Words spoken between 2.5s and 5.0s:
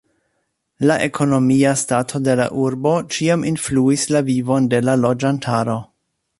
urbo ĉiam influis la vivon de la